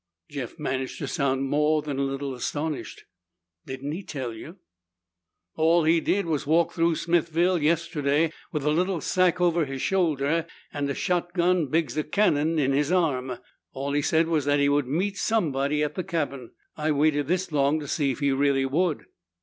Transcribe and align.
Jeff 0.31 0.57
managed 0.57 0.97
to 0.97 1.07
sound 1.07 1.43
more 1.43 1.83
than 1.83 1.99
a 1.99 2.03
little 2.03 2.33
astonished. 2.33 3.03
"Didn't 3.67 3.91
he 3.91 4.01
tell 4.01 4.33
you?" 4.33 4.57
"All 5.55 5.83
he 5.83 5.99
did 6.01 6.25
was 6.25 6.47
walk 6.47 6.73
through 6.73 6.95
Smithville 6.95 7.61
yesterday 7.61 8.33
with 8.51 8.63
a 8.65 8.71
little 8.71 8.99
sack 8.99 9.39
over 9.39 9.63
his 9.65 9.83
shoulder 9.83 10.47
and 10.73 10.89
a 10.89 10.95
shotgun 10.95 11.67
big's 11.67 11.95
a 11.97 12.03
cannon 12.03 12.57
in 12.57 12.71
his 12.73 12.91
arm. 12.91 13.37
All 13.73 13.93
he 13.93 14.01
said 14.01 14.27
was 14.27 14.45
that 14.45 14.59
he 14.59 14.69
would 14.69 14.87
meet 14.87 15.17
somebody 15.17 15.83
at 15.83 15.93
the 15.93 16.03
cabin. 16.03 16.49
I 16.75 16.91
waited 16.93 17.27
this 17.27 17.51
long 17.51 17.79
to 17.79 17.87
see 17.87 18.09
if 18.09 18.21
he 18.21 18.31
really 18.31 18.65
would." 18.65 19.05